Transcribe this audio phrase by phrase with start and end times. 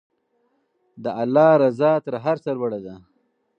[1.03, 2.95] د الله رضا تر هر څه لوړه ده.